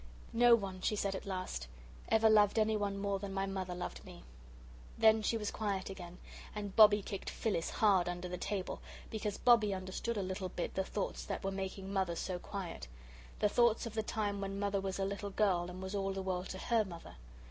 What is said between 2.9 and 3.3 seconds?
more